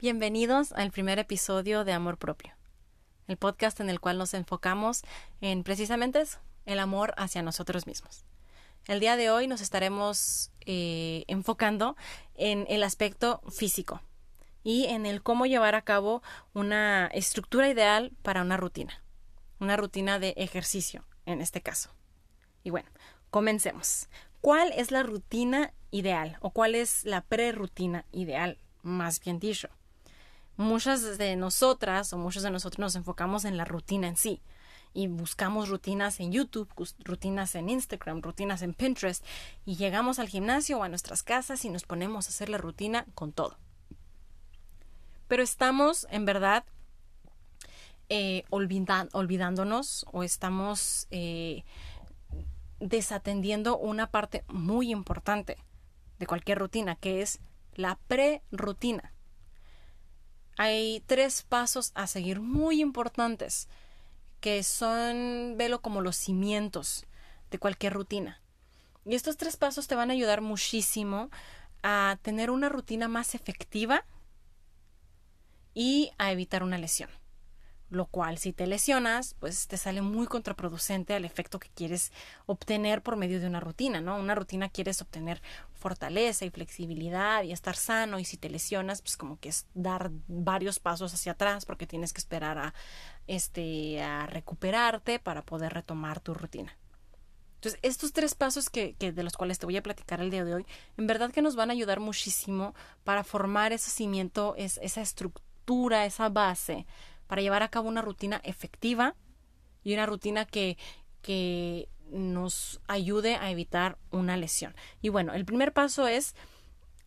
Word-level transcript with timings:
Bienvenidos 0.00 0.70
al 0.74 0.92
primer 0.92 1.18
episodio 1.18 1.84
de 1.84 1.92
Amor 1.92 2.18
Propio, 2.18 2.52
el 3.26 3.36
podcast 3.36 3.80
en 3.80 3.90
el 3.90 3.98
cual 3.98 4.16
nos 4.16 4.32
enfocamos 4.32 5.02
en 5.40 5.64
precisamente 5.64 6.22
el 6.66 6.78
amor 6.78 7.14
hacia 7.16 7.42
nosotros 7.42 7.88
mismos. 7.88 8.24
El 8.86 9.00
día 9.00 9.16
de 9.16 9.32
hoy 9.32 9.48
nos 9.48 9.60
estaremos 9.60 10.52
eh, 10.66 11.24
enfocando 11.26 11.96
en 12.36 12.64
el 12.68 12.84
aspecto 12.84 13.40
físico 13.50 14.00
y 14.62 14.84
en 14.84 15.04
el 15.04 15.20
cómo 15.20 15.46
llevar 15.46 15.74
a 15.74 15.82
cabo 15.82 16.22
una 16.54 17.08
estructura 17.08 17.68
ideal 17.68 18.12
para 18.22 18.42
una 18.42 18.56
rutina, 18.56 19.02
una 19.58 19.76
rutina 19.76 20.20
de 20.20 20.32
ejercicio 20.36 21.04
en 21.26 21.40
este 21.40 21.60
caso. 21.60 21.90
Y 22.62 22.70
bueno, 22.70 22.88
comencemos. 23.30 24.08
¿Cuál 24.40 24.72
es 24.76 24.92
la 24.92 25.02
rutina 25.02 25.74
ideal 25.90 26.36
o 26.40 26.50
cuál 26.50 26.76
es 26.76 27.04
la 27.04 27.22
pre-rutina 27.22 28.04
ideal, 28.12 28.58
más 28.84 29.18
bien 29.18 29.40
dicho? 29.40 29.70
Muchas 30.58 31.18
de 31.18 31.36
nosotras 31.36 32.12
o 32.12 32.18
muchos 32.18 32.42
de 32.42 32.50
nosotros 32.50 32.80
nos 32.80 32.96
enfocamos 32.96 33.44
en 33.44 33.56
la 33.56 33.64
rutina 33.64 34.08
en 34.08 34.16
sí 34.16 34.42
y 34.92 35.06
buscamos 35.06 35.68
rutinas 35.68 36.18
en 36.18 36.32
YouTube, 36.32 36.68
rutinas 36.98 37.54
en 37.54 37.70
Instagram, 37.70 38.20
rutinas 38.20 38.62
en 38.62 38.74
Pinterest 38.74 39.24
y 39.64 39.76
llegamos 39.76 40.18
al 40.18 40.28
gimnasio 40.28 40.78
o 40.78 40.82
a 40.82 40.88
nuestras 40.88 41.22
casas 41.22 41.64
y 41.64 41.70
nos 41.70 41.84
ponemos 41.84 42.26
a 42.26 42.30
hacer 42.30 42.48
la 42.48 42.58
rutina 42.58 43.06
con 43.14 43.32
todo. 43.32 43.56
Pero 45.28 45.44
estamos 45.44 46.08
en 46.10 46.24
verdad 46.24 46.64
eh, 48.08 48.42
olvidándonos 48.50 50.06
o 50.10 50.24
estamos 50.24 51.06
eh, 51.12 51.62
desatendiendo 52.80 53.78
una 53.78 54.10
parte 54.10 54.42
muy 54.48 54.90
importante 54.90 55.56
de 56.18 56.26
cualquier 56.26 56.58
rutina 56.58 56.96
que 56.96 57.22
es 57.22 57.38
la 57.74 57.96
pre-rutina 58.08 59.12
hay 60.58 61.02
tres 61.06 61.42
pasos 61.42 61.92
a 61.94 62.06
seguir 62.06 62.40
muy 62.40 62.82
importantes 62.82 63.68
que 64.40 64.62
son, 64.62 65.54
velo 65.56 65.80
como 65.80 66.00
los 66.00 66.16
cimientos 66.16 67.06
de 67.50 67.58
cualquier 67.58 67.94
rutina. 67.94 68.42
Y 69.04 69.14
estos 69.14 69.36
tres 69.36 69.56
pasos 69.56 69.86
te 69.86 69.94
van 69.94 70.10
a 70.10 70.12
ayudar 70.12 70.42
muchísimo 70.42 71.30
a 71.82 72.18
tener 72.22 72.50
una 72.50 72.68
rutina 72.68 73.08
más 73.08 73.34
efectiva 73.34 74.04
y 75.74 76.10
a 76.18 76.32
evitar 76.32 76.62
una 76.62 76.76
lesión 76.76 77.08
lo 77.90 78.06
cual 78.06 78.38
si 78.38 78.52
te 78.52 78.66
lesionas, 78.66 79.34
pues 79.38 79.66
te 79.66 79.76
sale 79.76 80.02
muy 80.02 80.26
contraproducente 80.26 81.14
al 81.14 81.24
efecto 81.24 81.58
que 81.58 81.70
quieres 81.74 82.12
obtener 82.46 83.02
por 83.02 83.16
medio 83.16 83.40
de 83.40 83.46
una 83.46 83.60
rutina, 83.60 84.00
¿no? 84.00 84.16
Una 84.16 84.34
rutina 84.34 84.68
quieres 84.68 85.00
obtener 85.00 85.40
fortaleza 85.72 86.44
y 86.44 86.50
flexibilidad 86.50 87.42
y 87.44 87.52
estar 87.52 87.76
sano 87.76 88.18
y 88.18 88.24
si 88.24 88.36
te 88.36 88.50
lesionas, 88.50 89.00
pues 89.00 89.16
como 89.16 89.38
que 89.38 89.48
es 89.48 89.66
dar 89.74 90.10
varios 90.26 90.78
pasos 90.78 91.14
hacia 91.14 91.32
atrás 91.32 91.64
porque 91.64 91.86
tienes 91.86 92.12
que 92.12 92.18
esperar 92.18 92.58
a 92.58 92.74
este 93.26 94.02
a 94.02 94.26
recuperarte 94.26 95.18
para 95.18 95.42
poder 95.42 95.72
retomar 95.72 96.20
tu 96.20 96.34
rutina. 96.34 96.76
Entonces, 97.56 97.80
estos 97.82 98.12
tres 98.12 98.34
pasos 98.34 98.70
que, 98.70 98.94
que, 98.94 99.10
de 99.10 99.22
los 99.24 99.36
cuales 99.36 99.58
te 99.58 99.66
voy 99.66 99.76
a 99.76 99.82
platicar 99.82 100.20
el 100.20 100.30
día 100.30 100.44
de 100.44 100.54
hoy, 100.54 100.66
en 100.96 101.08
verdad 101.08 101.32
que 101.32 101.42
nos 101.42 101.56
van 101.56 101.70
a 101.70 101.72
ayudar 101.72 101.98
muchísimo 101.98 102.72
para 103.02 103.24
formar 103.24 103.72
ese 103.72 103.90
cimiento, 103.90 104.54
esa 104.56 105.00
estructura, 105.00 106.06
esa 106.06 106.28
base 106.28 106.86
para 107.28 107.42
llevar 107.42 107.62
a 107.62 107.68
cabo 107.68 107.88
una 107.88 108.02
rutina 108.02 108.40
efectiva 108.42 109.14
y 109.84 109.94
una 109.94 110.06
rutina 110.06 110.44
que, 110.44 110.76
que 111.22 111.88
nos 112.10 112.80
ayude 112.88 113.36
a 113.36 113.50
evitar 113.50 113.98
una 114.10 114.36
lesión. 114.36 114.74
Y 115.00 115.10
bueno, 115.10 115.34
el 115.34 115.44
primer 115.44 115.72
paso 115.72 116.08
es, 116.08 116.34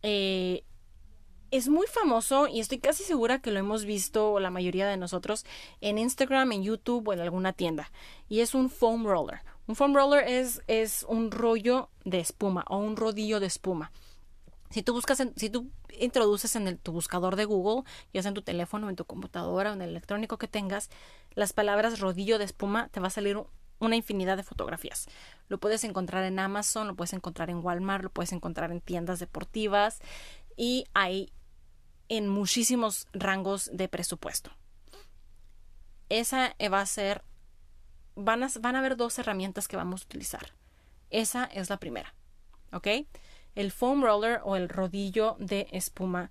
eh, 0.02 0.64
es 1.50 1.68
muy 1.68 1.86
famoso 1.86 2.48
y 2.48 2.60
estoy 2.60 2.78
casi 2.78 3.04
segura 3.04 3.40
que 3.40 3.50
lo 3.50 3.58
hemos 3.58 3.84
visto 3.84 4.40
la 4.40 4.50
mayoría 4.50 4.88
de 4.88 4.96
nosotros 4.96 5.44
en 5.80 5.98
Instagram, 5.98 6.52
en 6.52 6.62
YouTube 6.62 7.08
o 7.08 7.12
en 7.12 7.20
alguna 7.20 7.52
tienda. 7.52 7.90
Y 8.28 8.40
es 8.40 8.54
un 8.54 8.70
foam 8.70 9.04
roller. 9.06 9.40
Un 9.66 9.76
foam 9.76 9.94
roller 9.94 10.26
es, 10.26 10.62
es 10.66 11.04
un 11.08 11.30
rollo 11.30 11.90
de 12.04 12.20
espuma 12.20 12.64
o 12.68 12.78
un 12.78 12.96
rodillo 12.96 13.38
de 13.38 13.46
espuma. 13.46 13.92
Si 14.72 14.82
tú 14.82 14.94
buscas, 14.94 15.22
si 15.36 15.50
tú 15.50 15.70
introduces 15.98 16.56
en 16.56 16.78
tu 16.78 16.92
buscador 16.92 17.36
de 17.36 17.44
Google, 17.44 17.88
ya 18.12 18.22
sea 18.22 18.30
en 18.30 18.34
tu 18.34 18.42
teléfono, 18.42 18.88
en 18.88 18.96
tu 18.96 19.04
computadora 19.04 19.70
o 19.70 19.74
en 19.74 19.82
el 19.82 19.90
electrónico 19.90 20.38
que 20.38 20.48
tengas, 20.48 20.90
las 21.34 21.52
palabras 21.52 22.00
rodillo 22.00 22.38
de 22.38 22.44
espuma, 22.44 22.88
te 22.88 23.00
va 23.00 23.08
a 23.08 23.10
salir 23.10 23.38
una 23.78 23.96
infinidad 23.96 24.36
de 24.36 24.42
fotografías. 24.42 25.08
Lo 25.48 25.58
puedes 25.58 25.84
encontrar 25.84 26.24
en 26.24 26.38
Amazon, 26.38 26.86
lo 26.86 26.96
puedes 26.96 27.12
encontrar 27.12 27.50
en 27.50 27.62
Walmart, 27.62 28.04
lo 28.04 28.10
puedes 28.10 28.32
encontrar 28.32 28.70
en 28.70 28.80
tiendas 28.80 29.18
deportivas 29.18 30.00
y 30.56 30.86
hay 30.94 31.32
en 32.08 32.28
muchísimos 32.28 33.08
rangos 33.12 33.70
de 33.72 33.88
presupuesto. 33.88 34.50
Esa 36.08 36.54
va 36.72 36.80
a 36.80 36.86
ser, 36.86 37.24
van 38.14 38.42
a, 38.42 38.48
van 38.60 38.76
a 38.76 38.78
haber 38.78 38.96
dos 38.96 39.18
herramientas 39.18 39.68
que 39.68 39.76
vamos 39.76 40.02
a 40.02 40.04
utilizar. 40.04 40.52
Esa 41.10 41.44
es 41.44 41.68
la 41.68 41.78
primera, 41.78 42.14
¿ok? 42.72 42.88
El 43.54 43.72
foam 43.72 44.02
roller 44.02 44.40
o 44.44 44.56
el 44.56 44.68
rodillo 44.68 45.36
de 45.38 45.68
espuma. 45.72 46.30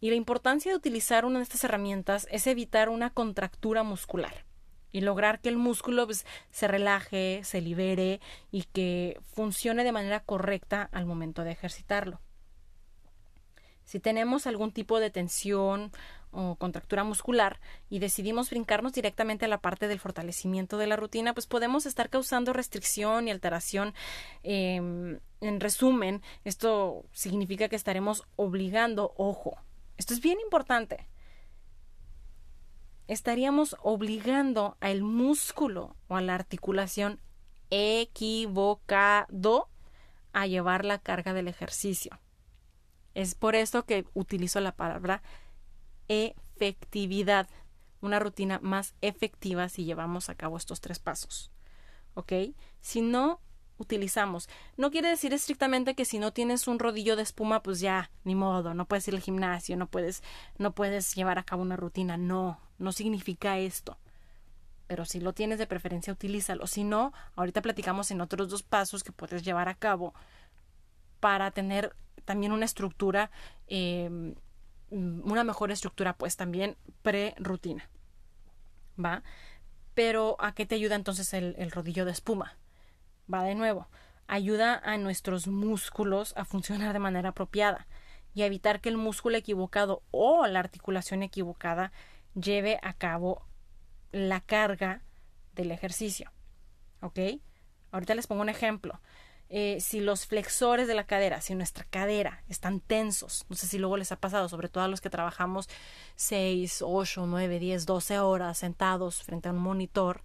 Y 0.00 0.10
la 0.10 0.16
importancia 0.16 0.72
de 0.72 0.76
utilizar 0.76 1.24
una 1.24 1.38
de 1.38 1.44
estas 1.44 1.64
herramientas 1.64 2.26
es 2.30 2.46
evitar 2.46 2.88
una 2.88 3.10
contractura 3.10 3.82
muscular 3.82 4.44
y 4.92 5.00
lograr 5.00 5.40
que 5.40 5.48
el 5.48 5.56
músculo 5.56 6.06
pues, 6.06 6.26
se 6.50 6.68
relaje, 6.68 7.40
se 7.44 7.60
libere 7.60 8.20
y 8.50 8.64
que 8.64 9.18
funcione 9.22 9.84
de 9.84 9.92
manera 9.92 10.20
correcta 10.20 10.88
al 10.92 11.06
momento 11.06 11.44
de 11.44 11.52
ejercitarlo. 11.52 12.20
Si 13.84 14.00
tenemos 14.00 14.46
algún 14.46 14.72
tipo 14.72 15.00
de 15.00 15.10
tensión 15.10 15.92
o 16.32 16.56
contractura 16.56 17.04
muscular 17.04 17.60
y 17.88 17.98
decidimos 17.98 18.50
brincarnos 18.50 18.92
directamente 18.92 19.44
a 19.44 19.48
la 19.48 19.60
parte 19.60 19.86
del 19.86 20.00
fortalecimiento 20.00 20.78
de 20.78 20.86
la 20.86 20.96
rutina, 20.96 21.34
pues 21.34 21.46
podemos 21.46 21.86
estar 21.86 22.10
causando 22.10 22.52
restricción 22.52 23.28
y 23.28 23.30
alteración. 23.30 23.94
Em, 24.42 25.20
en 25.40 25.60
resumen, 25.60 26.22
esto 26.44 27.04
significa 27.12 27.68
que 27.68 27.76
estaremos 27.76 28.24
obligando, 28.36 29.12
ojo, 29.16 29.56
esto 29.98 30.14
es 30.14 30.20
bien 30.20 30.40
importante, 30.40 31.06
estaríamos 33.08 33.76
obligando 33.82 34.76
al 34.80 35.02
músculo 35.02 35.96
o 36.08 36.16
a 36.16 36.22
la 36.22 36.34
articulación 36.34 37.20
equivocado 37.70 39.68
a 40.32 40.46
llevar 40.46 40.84
la 40.84 40.98
carga 40.98 41.32
del 41.34 41.48
ejercicio. 41.48 42.18
Es 43.14 43.34
por 43.34 43.54
esto 43.54 43.84
que 43.84 44.06
utilizo 44.14 44.60
la 44.60 44.72
palabra 44.72 45.22
efectividad, 46.12 47.48
una 48.00 48.18
rutina 48.18 48.58
más 48.62 48.94
efectiva 49.00 49.68
si 49.68 49.84
llevamos 49.84 50.28
a 50.28 50.34
cabo 50.34 50.56
estos 50.56 50.80
tres 50.80 50.98
pasos. 50.98 51.50
¿Ok? 52.14 52.32
Si 52.80 53.00
no 53.00 53.40
utilizamos, 53.78 54.48
no 54.76 54.90
quiere 54.90 55.08
decir 55.08 55.32
estrictamente 55.32 55.94
que 55.94 56.04
si 56.04 56.18
no 56.18 56.32
tienes 56.32 56.68
un 56.68 56.78
rodillo 56.78 57.16
de 57.16 57.22
espuma, 57.22 57.62
pues 57.62 57.80
ya, 57.80 58.10
ni 58.24 58.34
modo, 58.34 58.74
no 58.74 58.86
puedes 58.86 59.08
ir 59.08 59.14
al 59.14 59.20
gimnasio, 59.20 59.76
no 59.76 59.86
puedes, 59.86 60.22
no 60.58 60.74
puedes 60.74 61.14
llevar 61.14 61.38
a 61.38 61.44
cabo 61.44 61.62
una 61.62 61.76
rutina. 61.76 62.16
No, 62.16 62.60
no 62.78 62.92
significa 62.92 63.58
esto. 63.58 63.98
Pero 64.86 65.04
si 65.04 65.20
lo 65.20 65.32
tienes 65.32 65.58
de 65.58 65.66
preferencia, 65.66 66.12
utilízalo. 66.12 66.66
Si 66.66 66.84
no, 66.84 67.12
ahorita 67.34 67.62
platicamos 67.62 68.10
en 68.10 68.20
otros 68.20 68.48
dos 68.48 68.62
pasos 68.62 69.02
que 69.02 69.12
puedes 69.12 69.42
llevar 69.42 69.68
a 69.68 69.74
cabo 69.74 70.12
para 71.18 71.50
tener 71.50 71.94
también 72.24 72.52
una 72.52 72.66
estructura 72.66 73.30
Mm, 73.72 74.32
una 74.92 75.44
mejor 75.44 75.70
estructura, 75.70 76.14
pues 76.14 76.36
también 76.36 76.76
pre-rutina. 77.02 77.88
¿Va? 79.02 79.22
Pero 79.94 80.36
¿a 80.38 80.54
qué 80.54 80.66
te 80.66 80.74
ayuda 80.74 80.94
entonces 80.94 81.32
el, 81.34 81.54
el 81.58 81.70
rodillo 81.70 82.04
de 82.04 82.12
espuma? 82.12 82.56
Va 83.32 83.42
de 83.42 83.54
nuevo. 83.54 83.88
Ayuda 84.26 84.80
a 84.84 84.96
nuestros 84.98 85.48
músculos 85.48 86.34
a 86.36 86.44
funcionar 86.44 86.92
de 86.92 86.98
manera 86.98 87.30
apropiada 87.30 87.86
y 88.34 88.42
a 88.42 88.46
evitar 88.46 88.80
que 88.80 88.88
el 88.88 88.96
músculo 88.96 89.36
equivocado 89.36 90.02
o 90.10 90.46
la 90.46 90.60
articulación 90.60 91.22
equivocada 91.22 91.92
lleve 92.34 92.78
a 92.82 92.94
cabo 92.94 93.46
la 94.10 94.40
carga 94.40 95.02
del 95.54 95.70
ejercicio. 95.70 96.30
¿Ok? 97.00 97.18
Ahorita 97.90 98.14
les 98.14 98.26
pongo 98.26 98.42
un 98.42 98.48
ejemplo. 98.48 99.00
Eh, 99.54 99.80
si 99.80 100.00
los 100.00 100.24
flexores 100.24 100.88
de 100.88 100.94
la 100.94 101.04
cadera, 101.04 101.42
si 101.42 101.54
nuestra 101.54 101.84
cadera 101.84 102.42
están 102.48 102.80
tensos, 102.80 103.44
no 103.50 103.56
sé 103.56 103.66
si 103.66 103.76
luego 103.76 103.98
les 103.98 104.10
ha 104.10 104.16
pasado, 104.16 104.48
sobre 104.48 104.70
todo 104.70 104.82
a 104.82 104.88
los 104.88 105.02
que 105.02 105.10
trabajamos 105.10 105.68
6, 106.16 106.80
8, 106.80 107.26
9, 107.26 107.58
10, 107.58 107.84
12 107.84 108.18
horas 108.20 108.56
sentados 108.56 109.22
frente 109.22 109.50
a 109.50 109.52
un 109.52 109.58
monitor, 109.58 110.22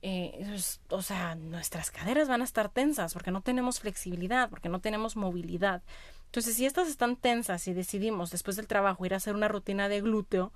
eh, 0.00 0.56
o 0.90 1.02
sea, 1.02 1.34
nuestras 1.34 1.90
caderas 1.90 2.28
van 2.28 2.40
a 2.40 2.44
estar 2.44 2.68
tensas 2.68 3.14
porque 3.14 3.32
no 3.32 3.40
tenemos 3.40 3.80
flexibilidad, 3.80 4.48
porque 4.48 4.68
no 4.68 4.80
tenemos 4.80 5.16
movilidad. 5.16 5.82
Entonces, 6.26 6.54
si 6.54 6.64
estas 6.64 6.86
están 6.86 7.16
tensas 7.16 7.66
y 7.66 7.72
decidimos 7.72 8.30
después 8.30 8.54
del 8.54 8.68
trabajo 8.68 9.04
ir 9.04 9.14
a 9.14 9.16
hacer 9.16 9.34
una 9.34 9.48
rutina 9.48 9.88
de 9.88 10.02
glúteo, 10.02 10.52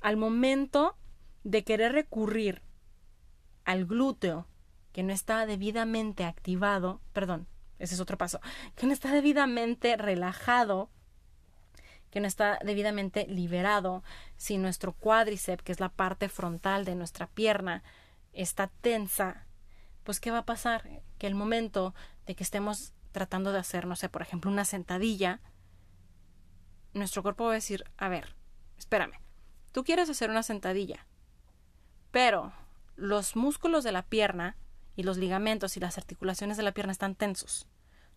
al 0.00 0.16
momento 0.16 0.96
de 1.44 1.62
querer 1.62 1.92
recurrir 1.92 2.60
al 3.64 3.86
glúteo 3.86 4.48
que 4.94 5.02
no 5.02 5.12
está 5.12 5.44
debidamente 5.44 6.24
activado, 6.24 7.00
perdón, 7.12 7.48
ese 7.80 7.94
es 7.94 8.00
otro 8.00 8.16
paso, 8.16 8.40
que 8.76 8.86
no 8.86 8.92
está 8.92 9.12
debidamente 9.12 9.96
relajado, 9.96 10.88
que 12.12 12.20
no 12.20 12.28
está 12.28 12.60
debidamente 12.64 13.26
liberado, 13.26 14.04
si 14.36 14.56
nuestro 14.56 14.92
cuádriceps, 14.92 15.64
que 15.64 15.72
es 15.72 15.80
la 15.80 15.88
parte 15.88 16.28
frontal 16.28 16.84
de 16.84 16.94
nuestra 16.94 17.26
pierna, 17.26 17.82
está 18.32 18.68
tensa, 18.68 19.48
pues 20.04 20.20
¿qué 20.20 20.30
va 20.30 20.38
a 20.38 20.46
pasar? 20.46 21.02
Que 21.18 21.26
el 21.26 21.34
momento 21.34 21.92
de 22.24 22.36
que 22.36 22.44
estemos 22.44 22.92
tratando 23.10 23.50
de 23.50 23.58
hacer, 23.58 23.88
no 23.88 23.96
sé, 23.96 24.08
por 24.08 24.22
ejemplo, 24.22 24.48
una 24.48 24.64
sentadilla, 24.64 25.40
nuestro 26.92 27.22
cuerpo 27.22 27.46
va 27.46 27.50
a 27.50 27.54
decir, 27.54 27.82
a 27.96 28.08
ver, 28.08 28.36
espérame, 28.78 29.18
tú 29.72 29.82
quieres 29.82 30.08
hacer 30.08 30.30
una 30.30 30.44
sentadilla, 30.44 31.04
pero 32.12 32.52
los 32.94 33.34
músculos 33.34 33.82
de 33.82 33.90
la 33.90 34.02
pierna 34.02 34.56
y 34.96 35.02
los 35.02 35.16
ligamentos 35.16 35.76
y 35.76 35.80
las 35.80 35.98
articulaciones 35.98 36.56
de 36.56 36.62
la 36.62 36.72
pierna 36.72 36.92
están 36.92 37.14
tensos. 37.14 37.66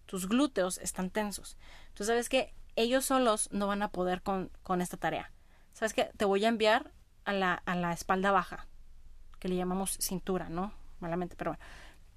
Tus 0.06 0.28
glúteos 0.28 0.78
están 0.78 1.10
tensos. 1.10 1.58
Tú 1.94 2.04
sabes 2.04 2.30
que 2.30 2.54
ellos 2.76 3.06
solos 3.06 3.50
no 3.52 3.68
van 3.68 3.82
a 3.82 3.92
poder 3.92 4.22
con, 4.22 4.52
con 4.64 4.82
esta 4.82 4.98
tarea. 4.98 5.32
¿Sabes 5.74 5.94
que 5.94 6.06
Te 6.18 6.26
voy 6.26 6.46
a 6.46 6.48
enviar 6.48 6.92
a 7.26 7.34
la, 7.34 7.54
a 7.66 7.76
la 7.76 7.92
espalda 7.94 8.32
baja, 8.32 8.68
que 9.40 9.50
le 9.50 9.56
llamamos 9.56 9.98
cintura, 10.00 10.50
¿no? 10.50 10.74
Malamente, 11.00 11.36
pero 11.36 11.52
bueno. 11.52 11.64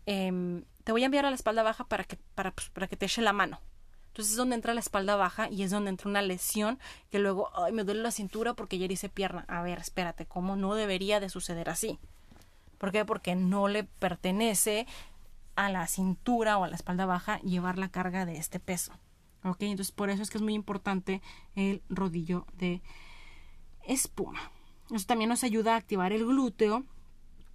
Em, 0.06 0.64
te 0.84 0.92
voy 0.92 1.02
a 1.02 1.06
enviar 1.06 1.26
a 1.26 1.30
la 1.30 1.36
espalda 1.36 1.62
baja 1.62 1.84
para 1.84 2.04
que, 2.04 2.16
para, 2.34 2.52
pues, 2.52 2.70
para 2.70 2.86
que 2.86 2.96
te 2.96 3.06
eche 3.06 3.22
la 3.22 3.32
mano. 3.32 3.60
Entonces 4.08 4.32
es 4.32 4.36
donde 4.36 4.56
entra 4.56 4.74
la 4.74 4.80
espalda 4.80 5.16
baja 5.16 5.48
y 5.50 5.62
es 5.62 5.70
donde 5.70 5.90
entra 5.90 6.08
una 6.08 6.22
lesión 6.22 6.78
que 7.10 7.18
luego, 7.20 7.50
ay, 7.54 7.72
me 7.72 7.84
duele 7.84 8.02
la 8.02 8.10
cintura 8.10 8.54
porque 8.54 8.76
ayer 8.76 8.90
hice 8.90 9.08
pierna. 9.08 9.44
A 9.48 9.62
ver, 9.62 9.78
espérate, 9.78 10.26
¿cómo 10.26 10.56
no 10.56 10.74
debería 10.74 11.20
de 11.20 11.28
suceder 11.28 11.70
así? 11.70 11.98
¿Por 12.80 12.92
qué? 12.92 13.04
Porque 13.04 13.36
no 13.36 13.68
le 13.68 13.84
pertenece 13.84 14.86
a 15.54 15.68
la 15.68 15.86
cintura 15.86 16.56
o 16.56 16.64
a 16.64 16.68
la 16.68 16.76
espalda 16.76 17.04
baja 17.04 17.38
llevar 17.40 17.76
la 17.76 17.90
carga 17.90 18.24
de 18.24 18.38
este 18.38 18.58
peso. 18.58 18.94
¿Ok? 19.44 19.58
Entonces 19.60 19.92
por 19.92 20.08
eso 20.08 20.22
es 20.22 20.30
que 20.30 20.38
es 20.38 20.42
muy 20.42 20.54
importante 20.54 21.20
el 21.54 21.82
rodillo 21.90 22.46
de 22.54 22.80
espuma. 23.86 24.40
Eso 24.90 25.06
también 25.06 25.28
nos 25.28 25.44
ayuda 25.44 25.74
a 25.74 25.76
activar 25.76 26.14
el 26.14 26.24
glúteo. 26.24 26.84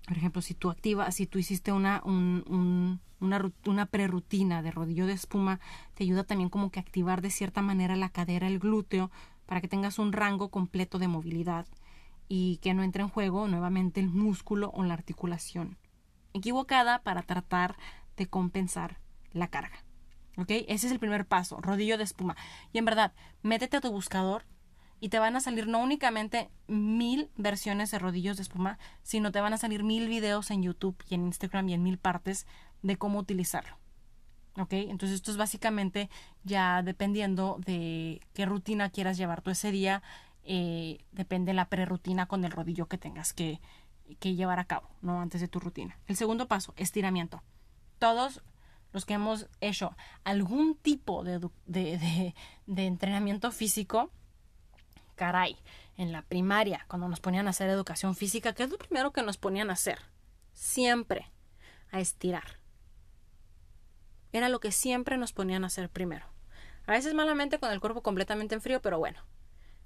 Por 0.07 0.15
ejemplo, 0.15 0.43
si 0.43 0.53
tú 0.53 0.69
activas, 0.69 1.15
si 1.15 1.25
tú 1.25 1.39
hiciste 1.39 1.71
una, 1.71 2.03
un, 2.05 3.01
una, 3.19 3.51
una 3.65 3.85
prerrutina 3.87 4.61
de 4.61 4.69
rodillo 4.69 5.07
de 5.07 5.13
espuma, 5.13 5.59
te 5.95 6.03
ayuda 6.03 6.23
también 6.23 6.49
como 6.49 6.69
que 6.69 6.79
activar 6.79 7.23
de 7.23 7.31
cierta 7.31 7.63
manera 7.63 7.95
la 7.95 8.09
cadera, 8.09 8.45
el 8.45 8.59
glúteo, 8.59 9.09
para 9.47 9.59
que 9.59 9.67
tengas 9.67 9.97
un 9.97 10.13
rango 10.13 10.49
completo 10.49 10.99
de 10.99 11.07
movilidad 11.07 11.65
y 12.27 12.57
que 12.57 12.73
no 12.73 12.83
entre 12.83 13.03
en 13.03 13.09
juego 13.09 13.47
nuevamente 13.47 13.99
el 13.99 14.09
músculo 14.09 14.71
o 14.73 14.83
la 14.83 14.93
articulación 14.93 15.77
equivocada 16.33 17.01
para 17.01 17.23
tratar 17.23 17.77
de 18.17 18.27
compensar 18.27 18.99
la 19.31 19.47
carga. 19.47 19.83
¿Ok? 20.37 20.49
Ese 20.49 20.87
es 20.87 20.91
el 20.91 20.99
primer 20.99 21.25
paso, 21.25 21.61
rodillo 21.61 21.97
de 21.97 22.03
espuma. 22.03 22.35
Y 22.73 22.77
en 22.77 22.85
verdad, 22.85 23.13
métete 23.41 23.77
a 23.77 23.81
tu 23.81 23.91
buscador 23.91 24.45
y 24.99 25.09
te 25.09 25.19
van 25.19 25.35
a 25.35 25.39
salir 25.39 25.67
no 25.67 25.79
únicamente 25.79 26.49
mil 26.67 27.29
versiones 27.37 27.91
de 27.91 27.99
rodillos 27.99 28.37
de 28.37 28.43
espuma, 28.43 28.77
sino 29.01 29.31
te 29.31 29.39
van 29.39 29.53
a 29.53 29.57
salir 29.57 29.83
mil 29.83 30.09
videos 30.09 30.51
en 30.51 30.63
YouTube 30.63 30.97
y 31.09 31.15
en 31.15 31.25
Instagram 31.25 31.69
y 31.69 31.73
en 31.73 31.83
mil 31.83 31.97
partes 31.97 32.47
de 32.81 32.97
cómo 32.97 33.19
utilizarlo. 33.19 33.77
¿Ok? 34.57 34.73
Entonces 34.73 35.15
esto 35.15 35.31
es 35.31 35.37
básicamente 35.37 36.09
ya 36.43 36.81
dependiendo 36.81 37.57
de 37.65 38.21
qué 38.33 38.45
rutina 38.45 38.89
quieras 38.89 39.17
llevar 39.17 39.41
tú 39.41 39.51
ese 39.51 39.71
día 39.71 40.01
eh, 40.47 41.03
depende 41.11 41.53
la 41.53 41.69
prerutina 41.69 42.27
con 42.27 42.45
el 42.45 42.51
rodillo 42.51 42.87
que 42.87 42.99
tengas 42.99 43.33
que, 43.33 43.59
llevar 44.21 44.59
a 44.59 44.65
cabo, 44.65 44.87
¿no? 45.01 45.19
Antes 45.19 45.41
de 45.41 45.47
tu 45.47 45.59
rutina. 45.59 45.97
El 46.05 46.15
segundo 46.15 46.47
paso, 46.47 46.73
estiramiento. 46.77 47.41
Todos 47.97 48.43
los 48.93 49.05
que 49.05 49.15
hemos 49.15 49.47
hecho 49.61 49.95
algún 50.23 50.75
tipo 50.75 51.23
de, 51.23 51.49
de, 51.65 52.85
entrenamiento 52.85 53.51
físico, 53.51 54.11
caray, 55.15 55.57
en 55.97 56.11
la 56.11 56.21
primaria, 56.21 56.85
cuando 56.87 57.07
nos 57.07 57.19
ponían 57.19 57.47
a 57.47 57.49
hacer 57.49 57.69
educación 57.69 58.15
física, 58.15 58.53
¿qué 58.53 58.63
es 58.63 58.69
lo 58.69 58.77
primero 58.77 59.11
que 59.11 59.23
nos 59.23 59.37
ponían 59.37 59.71
a 59.71 59.73
hacer? 59.73 59.99
Siempre 60.53 61.31
a 61.91 61.99
estirar. 61.99 62.59
Era 64.31 64.49
lo 64.49 64.59
que 64.59 64.71
siempre 64.71 65.17
nos 65.17 65.33
ponían 65.33 65.63
a 65.63 65.67
hacer 65.67 65.89
primero. 65.89 66.27
A 66.85 66.91
veces 66.91 67.15
malamente 67.15 67.57
con 67.57 67.71
el 67.71 67.79
cuerpo 67.79 68.03
completamente 68.03 68.53
en 68.53 68.61
frío, 68.61 68.81
pero 68.81 68.99
bueno, 68.99 69.19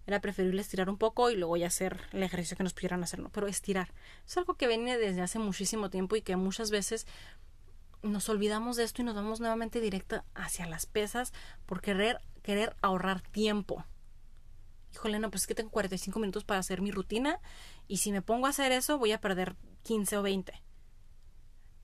era 0.09 0.21
preferible 0.21 0.61
estirar 0.61 0.89
un 0.89 0.97
poco 0.97 1.29
y 1.29 1.35
luego 1.35 1.55
ya 1.55 1.67
hacer 1.67 2.01
el 2.11 2.23
ejercicio 2.23 2.57
que 2.57 2.63
nos 2.63 2.73
pudieran 2.73 3.03
hacer, 3.03 3.19
¿no? 3.19 3.29
Pero 3.29 3.47
estirar. 3.47 3.93
Es 4.25 4.37
algo 4.37 4.55
que 4.55 4.67
viene 4.67 4.97
desde 4.97 5.21
hace 5.21 5.37
muchísimo 5.37 5.89
tiempo 5.89 6.15
y 6.15 6.21
que 6.21 6.35
muchas 6.35 6.71
veces 6.71 7.05
nos 8.01 8.27
olvidamos 8.27 8.75
de 8.75 8.85
esto 8.85 9.01
y 9.01 9.05
nos 9.05 9.13
vamos 9.13 9.39
nuevamente 9.39 9.81
directa 9.81 10.25
hacia 10.33 10.65
las 10.65 10.87
pesas 10.87 11.31
por 11.65 11.81
querer, 11.81 12.19
querer 12.41 12.75
ahorrar 12.81 13.21
tiempo. 13.21 13.85
Híjole, 14.93 15.19
no, 15.19 15.29
pues 15.29 15.43
es 15.43 15.47
que 15.47 15.55
tengo 15.55 15.69
45 15.69 16.19
minutos 16.19 16.43
para 16.43 16.59
hacer 16.59 16.81
mi 16.81 16.91
rutina 16.91 17.39
y 17.87 17.97
si 17.97 18.11
me 18.11 18.23
pongo 18.23 18.47
a 18.47 18.49
hacer 18.49 18.71
eso 18.71 18.97
voy 18.97 19.11
a 19.11 19.21
perder 19.21 19.55
15 19.83 20.17
o 20.17 20.23
20. 20.23 20.53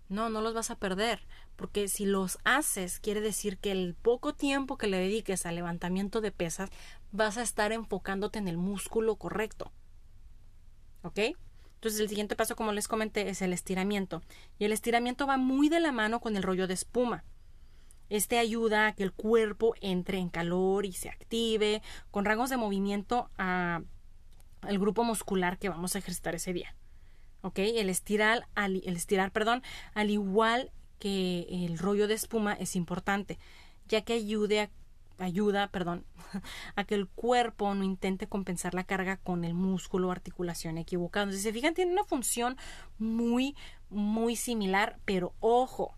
No, 0.08 0.30
no 0.30 0.42
los 0.42 0.54
vas 0.54 0.70
a 0.70 0.76
perder, 0.76 1.26
porque 1.56 1.88
si 1.88 2.06
los 2.06 2.38
haces, 2.44 3.00
quiere 3.00 3.22
decir 3.22 3.58
que 3.58 3.72
el 3.72 3.96
poco 3.96 4.34
tiempo 4.34 4.78
que 4.78 4.88
le 4.88 4.98
dediques 4.98 5.46
al 5.46 5.56
levantamiento 5.56 6.22
de 6.22 6.32
pesas, 6.32 6.70
vas 7.12 7.38
a 7.38 7.42
estar 7.42 7.72
enfocándote 7.72 8.38
en 8.38 8.48
el 8.48 8.58
músculo 8.58 9.16
correcto. 9.16 9.72
¿Ok? 11.02 11.20
Entonces 11.76 12.00
el 12.00 12.10
siguiente 12.10 12.36
paso, 12.36 12.56
como 12.56 12.72
les 12.72 12.88
comenté, 12.88 13.30
es 13.30 13.42
el 13.42 13.54
estiramiento. 13.54 14.22
Y 14.58 14.66
el 14.66 14.72
estiramiento 14.72 15.28
va 15.28 15.38
muy 15.38 15.70
de 15.70 15.80
la 15.80 15.92
mano 15.92 16.20
con 16.20 16.36
el 16.36 16.44
rollo 16.44 16.68
de 16.68 16.74
espuma. 16.74 17.24
Este 18.10 18.38
ayuda 18.38 18.88
a 18.88 18.94
que 18.94 19.04
el 19.04 19.12
cuerpo 19.12 19.74
entre 19.82 20.20
en 20.20 20.30
calor 20.30 20.86
y 20.86 20.94
se 20.94 21.10
active, 21.10 21.82
con 22.12 22.26
rangos 22.26 22.50
de 22.50 22.58
movimiento 22.58 23.30
al 23.38 23.86
grupo 24.80 25.04
muscular 25.04 25.58
que 25.58 25.70
vamos 25.70 25.96
a 25.96 26.00
ejercitar 26.00 26.36
ese 26.36 26.54
día. 26.54 26.76
¿Ok? 27.46 27.60
El 27.60 27.90
estirar, 27.90 28.48
al, 28.56 28.82
perdón, 29.32 29.62
al 29.94 30.10
igual 30.10 30.72
que 30.98 31.46
el 31.50 31.78
rollo 31.78 32.08
de 32.08 32.16
espuma 32.16 32.54
es 32.54 32.76
importante, 32.76 33.38
ya 33.88 34.02
que 34.02 34.14
ayude 34.14 34.62
a, 34.62 34.70
ayuda, 35.20 35.68
perdón, 35.68 36.06
a 36.76 36.84
que 36.86 36.96
el 36.96 37.08
cuerpo 37.08 37.72
no 37.76 37.84
intente 37.84 38.26
compensar 38.26 38.74
la 38.74 38.84
carga 38.84 39.18
con 39.18 39.46
el 39.46 39.54
músculo 39.54 40.08
o 40.08 40.12
articulación 40.12 40.80
equivocado. 40.80 41.32
Si 41.32 41.38
se 41.38 41.54
fijan, 41.54 41.76
tiene 41.76 41.92
una 41.92 42.04
función 42.04 42.58
muy, 42.98 43.56
muy 43.92 44.36
similar, 44.36 44.98
pero 45.06 45.36
ojo, 45.40 45.96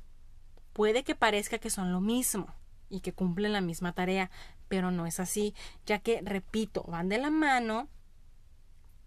puede 0.73 1.05
que 1.05 1.15
parezca 1.15 1.59
que 1.59 1.69
son 1.69 1.93
lo 1.93 2.01
mismo 2.01 2.53
y 2.89 2.99
que 2.99 3.13
cumplen 3.13 3.53
la 3.53 3.61
misma 3.61 3.93
tarea, 3.93 4.31
pero 4.67 4.91
no 4.91 5.05
es 5.05 5.21
así, 5.21 5.55
ya 5.85 5.99
que, 5.99 6.19
repito, 6.21 6.83
van 6.83 7.07
de 7.07 7.19
la 7.19 7.29
mano, 7.29 7.87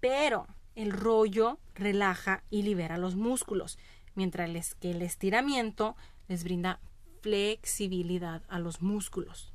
pero 0.00 0.46
el 0.80 0.92
rollo 0.92 1.58
relaja 1.74 2.42
y 2.50 2.62
libera 2.62 2.96
los 2.96 3.14
músculos, 3.14 3.78
mientras 4.14 4.74
que 4.76 4.92
el 4.92 5.02
estiramiento 5.02 5.96
les 6.28 6.44
brinda 6.44 6.80
flexibilidad 7.20 8.42
a 8.48 8.58
los 8.58 8.80
músculos. 8.80 9.52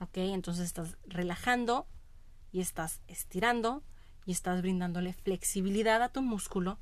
¿Ok? 0.00 0.16
Entonces 0.16 0.64
estás 0.64 0.96
relajando 1.04 1.86
y 2.52 2.60
estás 2.60 3.00
estirando 3.06 3.82
y 4.24 4.32
estás 4.32 4.62
brindándole 4.62 5.12
flexibilidad 5.12 6.02
a 6.02 6.08
tu 6.08 6.22
músculo, 6.22 6.78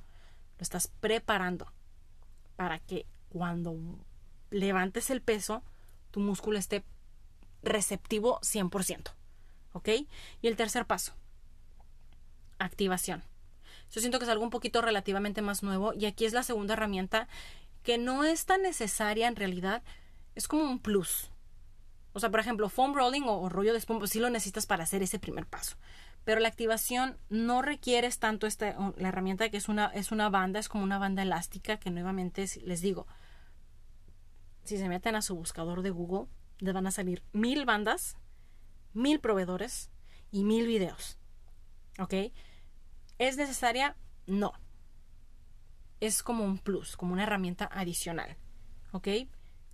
lo 0.59 0.63
estás 0.63 0.89
preparando 1.01 1.73
para 2.57 2.79
que 2.79 3.07
cuando 3.29 3.77
levantes 4.51 5.11
el 5.11 5.21
peso, 5.21 5.63
tu 6.11 6.21
músculo 6.21 6.59
esté 6.59 6.85
receptivo 7.63 8.41
100%. 8.41 9.13
¿Ok? 9.73 9.89
Y 10.43 10.47
el 10.47 10.57
tercer 10.57 10.87
paso, 10.87 11.13
activación. 12.59 13.28
Yo 13.91 14.01
siento 14.01 14.19
que 14.19 14.25
es 14.25 14.31
algo 14.31 14.45
un 14.45 14.51
poquito 14.51 14.83
relativamente 14.83 15.43
más 15.43 15.63
nuevo 15.63 15.93
y 15.95 16.07
aquí 16.07 16.25
es 16.25 16.33
la 16.33 16.43
segunda 16.43 16.75
herramienta 16.75 17.29
que 17.83 17.99
no 17.99 18.25
es 18.25 18.45
tan 18.45 18.63
necesaria 18.63 19.29
en 19.29 19.37
realidad, 19.37 19.83
es 20.35 20.49
como 20.49 20.65
un 20.65 20.79
plus. 20.79 21.31
O 22.13 22.21
sea, 22.21 22.31
por 22.31 22.41
ejemplo, 22.41 22.69
foam 22.69 22.95
rolling 22.95 23.23
o, 23.27 23.49
rollo 23.49 23.73
de 23.73 23.79
espuma, 23.79 24.01
pues 24.01 24.11
sí 24.11 24.21
lo 24.21 24.31
necesitas 24.31 24.67
para 24.67 24.85
hacer 24.85 25.03
ese 25.03 25.19
primer 25.19 25.47
paso. 25.47 25.77
Pero 26.25 26.41
la 26.41 26.49
activación 26.49 27.17
no 27.31 27.63
requieres 27.63 28.19
tanto 28.19 28.47
esta, 28.47 28.77
la 28.97 29.09
herramienta 29.09 29.49
que 29.49 29.57
es 29.57 29.69
una, 29.69 29.87
es 29.87 30.13
una 30.13 30.29
banda, 30.29 30.59
es 30.59 30.69
como 30.69 30.85
una 30.85 30.99
banda 30.99 31.23
elástica 31.23 31.79
que 31.79 31.91
nuevamente 31.91 32.47
les 32.65 32.81
digo, 32.81 33.07
si 34.65 34.77
se 34.77 34.89
meten 34.89 35.15
a 35.15 35.23
su 35.23 35.35
buscador 35.35 35.81
de 35.83 35.91
Google, 35.91 36.27
les 36.59 36.75
van 36.75 36.87
a 36.87 36.91
salir 36.91 37.23
mil 37.33 37.65
bandas, 37.65 38.19
mil 38.93 39.21
proveedores 39.21 39.91
y 40.31 40.45
mil 40.45 40.67
videos. 40.67 41.19
¿Ok? 41.99 42.15
¿Es 43.19 43.37
necesaria? 43.37 43.97
No. 44.27 44.53
Es 46.01 46.23
como 46.23 46.45
un 46.45 46.59
plus, 46.59 46.97
como 46.97 47.13
una 47.13 47.25
herramienta 47.25 47.69
adicional. 47.73 48.37
¿Ok? 48.93 49.09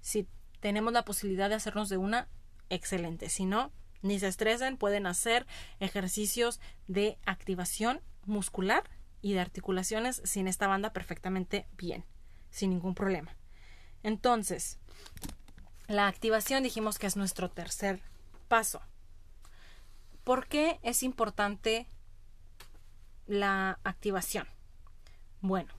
Si 0.00 0.28
tenemos 0.60 0.92
la 0.92 1.04
posibilidad 1.04 1.48
de 1.48 1.56
hacernos 1.56 1.88
de 1.88 1.98
una, 1.98 2.28
excelente. 2.70 3.28
Si 3.28 3.44
no, 3.44 3.72
ni 4.02 4.18
se 4.18 4.28
estresen, 4.28 4.76
pueden 4.76 5.06
hacer 5.06 5.46
ejercicios 5.80 6.60
de 6.86 7.18
activación 7.26 8.00
muscular 8.24 8.84
y 9.20 9.32
de 9.32 9.40
articulaciones 9.40 10.20
sin 10.24 10.48
esta 10.48 10.66
banda 10.66 10.92
perfectamente 10.92 11.66
bien, 11.76 12.04
sin 12.50 12.70
ningún 12.70 12.94
problema. 12.94 13.36
Entonces, 14.02 14.78
la 15.86 16.08
activación 16.08 16.62
dijimos 16.62 16.98
que 16.98 17.06
es 17.06 17.16
nuestro 17.16 17.50
tercer 17.50 18.02
paso. 18.48 18.82
¿Por 20.24 20.46
qué 20.46 20.78
es 20.82 21.02
importante 21.02 21.88
la 23.26 23.78
activación? 23.84 24.48
Bueno, 25.40 25.72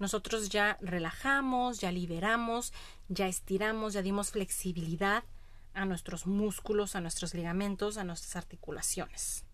nosotros 0.00 0.48
ya 0.48 0.76
relajamos, 0.80 1.80
ya 1.80 1.92
liberamos, 1.92 2.72
ya 3.08 3.28
estiramos, 3.28 3.92
ya 3.92 4.02
dimos 4.02 4.30
flexibilidad 4.30 5.24
a 5.72 5.84
nuestros 5.84 6.26
músculos, 6.26 6.96
a 6.96 7.00
nuestros 7.00 7.34
ligamentos, 7.34 7.96
a 7.96 8.04
nuestras 8.04 8.36
articulaciones. 8.36 9.44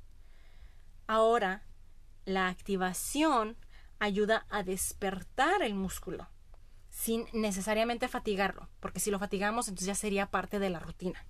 Ahora, 1.07 1.63
la 2.25 2.49
activación 2.49 3.57
ayuda 3.99 4.47
a 4.51 4.63
despertar 4.63 5.63
el 5.63 5.75
músculo 5.75 6.29
sin 6.91 7.27
necesariamente 7.33 8.09
fatigarlo, 8.09 8.69
porque 8.81 9.01
si 9.01 9.11
lo 9.11 9.19
fatigamos 9.19 9.69
entonces 9.69 9.87
ya 9.87 9.95
sería 9.95 10.31
parte 10.31 10.59
de 10.59 10.71
la 10.71 10.81
rutina. 10.81 11.25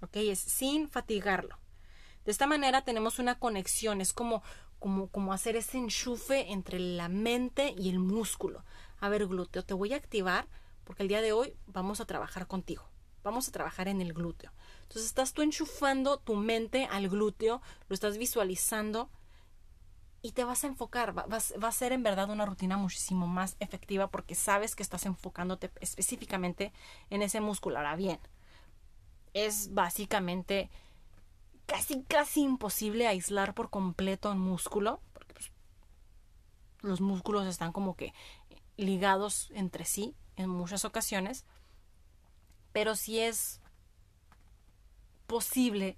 ¿Ok? 0.00 0.16
Es 0.16 0.38
sin 0.38 0.88
fatigarlo. 0.88 1.58
De 2.26 2.32
esta 2.32 2.48
manera 2.48 2.82
tenemos 2.82 3.20
una 3.20 3.38
conexión, 3.38 4.00
es 4.00 4.12
como, 4.12 4.42
como, 4.80 5.06
como 5.08 5.32
hacer 5.32 5.54
ese 5.54 5.78
enchufe 5.78 6.52
entre 6.52 6.80
la 6.80 7.08
mente 7.08 7.72
y 7.78 7.88
el 7.88 8.00
músculo. 8.00 8.64
A 8.98 9.08
ver, 9.08 9.28
glúteo, 9.28 9.64
te 9.64 9.74
voy 9.74 9.92
a 9.92 9.96
activar 9.96 10.48
porque 10.82 11.04
el 11.04 11.08
día 11.08 11.22
de 11.22 11.32
hoy 11.32 11.56
vamos 11.68 12.00
a 12.00 12.04
trabajar 12.04 12.48
contigo. 12.48 12.82
Vamos 13.22 13.48
a 13.48 13.52
trabajar 13.52 13.86
en 13.86 14.00
el 14.00 14.12
glúteo. 14.12 14.52
Entonces 14.82 15.06
estás 15.06 15.34
tú 15.34 15.42
enchufando 15.42 16.18
tu 16.18 16.34
mente 16.34 16.88
al 16.90 17.08
glúteo, 17.08 17.62
lo 17.88 17.94
estás 17.94 18.18
visualizando 18.18 19.08
y 20.20 20.32
te 20.32 20.42
vas 20.42 20.64
a 20.64 20.66
enfocar. 20.66 21.16
Va, 21.16 21.26
va, 21.26 21.68
a 21.68 21.72
ser 21.72 21.92
en 21.92 22.02
verdad 22.02 22.28
una 22.30 22.44
rutina 22.44 22.76
muchísimo 22.76 23.28
más 23.28 23.56
efectiva 23.60 24.10
porque 24.10 24.34
sabes 24.34 24.74
que 24.74 24.82
estás 24.82 25.06
enfocándote 25.06 25.70
específicamente 25.80 26.72
en 27.08 27.22
ese 27.22 27.40
músculo. 27.40 27.76
Ahora 27.76 27.94
bien, 27.94 28.18
es 29.32 29.74
básicamente 29.74 30.70
casi, 31.66 32.02
casi 32.04 32.42
imposible 32.42 33.06
aislar 33.06 33.54
por 33.54 33.70
completo 33.70 34.30
un 34.30 34.38
músculo, 34.38 35.00
porque 35.12 35.34
pues, 35.34 35.52
los 36.80 37.00
músculos 37.00 37.46
están 37.46 37.72
como 37.72 37.96
que 37.96 38.14
ligados 38.76 39.50
entre 39.54 39.84
sí 39.84 40.14
en 40.36 40.48
muchas 40.48 40.84
ocasiones, 40.84 41.44
pero 42.72 42.94
sí 42.94 43.20
es 43.20 43.60
posible 45.26 45.96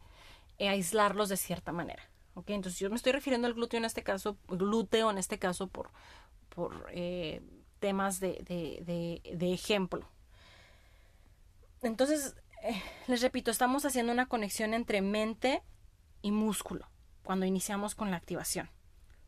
aislarlos 0.59 1.29
de 1.29 1.37
cierta 1.37 1.73
manera. 1.73 2.09
¿ok? 2.35 2.51
Entonces 2.51 2.81
yo 2.81 2.89
me 2.91 2.97
estoy 2.97 3.13
refiriendo 3.13 3.47
al 3.47 3.55
glúteo 3.55 3.79
en 3.79 3.85
este 3.85 4.03
caso, 4.03 4.39
glúteo 4.49 5.11
en 5.11 5.19
este 5.19 5.39
caso 5.39 5.67
por, 5.67 5.91
por 6.49 6.87
eh, 6.93 7.43
temas 7.81 8.21
de, 8.21 8.43
de, 8.45 9.21
de 9.35 9.53
ejemplo. 9.53 10.09
Entonces, 11.83 12.35
eh, 12.63 12.83
les 13.07 13.23
repito, 13.23 13.51
estamos 13.51 13.85
haciendo 13.85 14.13
una 14.13 14.27
conexión 14.27 14.75
entre 14.75 15.01
mente 15.03 15.63
y 16.23 16.31
músculo 16.31 16.89
cuando 17.23 17.47
iniciamos 17.47 17.95
con 17.95 18.11
la 18.11 18.17
activación, 18.17 18.71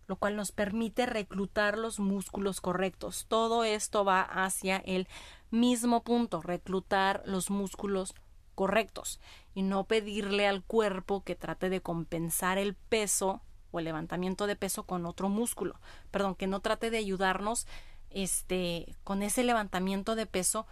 lo 0.06 0.16
cual 0.16 0.36
nos 0.36 0.52
permite 0.52 1.06
reclutar 1.06 1.76
los 1.76 2.00
músculos 2.00 2.60
correctos. 2.60 3.26
Todo 3.28 3.64
esto 3.64 4.04
va 4.04 4.22
hacia 4.22 4.78
el 4.78 5.06
mismo 5.50 6.02
punto, 6.02 6.40
reclutar 6.40 7.22
los 7.26 7.50
músculos 7.50 8.14
correctos 8.54 9.20
y 9.54 9.62
no 9.62 9.84
pedirle 9.84 10.46
al 10.46 10.62
cuerpo 10.62 11.24
que 11.24 11.34
trate 11.34 11.70
de 11.70 11.80
compensar 11.80 12.58
el 12.58 12.74
peso 12.74 13.42
o 13.70 13.78
el 13.78 13.84
levantamiento 13.84 14.46
de 14.46 14.56
peso 14.56 14.84
con 14.84 15.06
otro 15.06 15.28
músculo. 15.28 15.80
Perdón, 16.10 16.34
que 16.34 16.46
no 16.46 16.60
trate 16.60 16.90
de 16.90 16.98
ayudarnos 16.98 17.66
este 18.10 18.96
con 19.04 19.22
ese 19.22 19.44
levantamiento 19.44 20.14
de 20.16 20.26
peso 20.26 20.66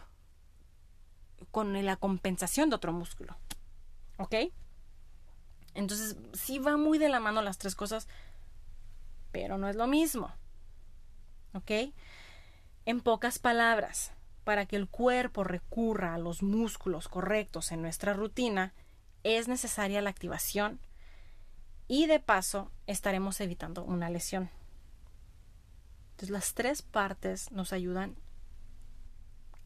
con 1.51 1.85
la 1.85 1.97
compensación 1.97 2.71
de 2.71 2.77
otro 2.77 2.93
músculo. 2.93 3.37
¿Ok? 4.19 4.35
Entonces, 5.75 6.17
sí 6.33 6.59
va 6.59 6.77
muy 6.77 6.99
de 6.99 7.09
la 7.09 7.21
mano 7.21 7.43
las 7.43 7.59
tres 7.59 7.75
cosas, 7.75 8.09
pero 9.33 9.59
no 9.59 9.69
es 9.69 9.77
lo 9.77 9.87
mismo. 9.87 10.33
¿Ok? 11.55 11.93
En 12.85 13.01
pocas 13.01 13.39
palabras, 13.39 14.13
para 14.45 14.67
que 14.67 14.77
el 14.77 14.89
cuerpo 14.89 15.45
recurra 15.45 16.15
a 16.15 16.19
los 16.19 16.43
músculos 16.43 17.09
correctos 17.09 17.71
en 17.71 17.83
nuestra 17.83 18.15
rutina, 18.15 18.73
es 19.23 19.47
necesaria 19.47 20.01
la 20.01 20.11
activación 20.11 20.81
y 21.87 22.07
de 22.07 22.21
paso 22.21 22.71
estaremos 22.87 23.41
evitando 23.41 23.83
una 23.85 24.11
lesión. 24.11 24.51
Entonces 26.13 26.31
las 26.31 26.55
tres 26.55 26.83
partes 26.83 27.53
nos 27.53 27.73
ayudan 27.73 28.17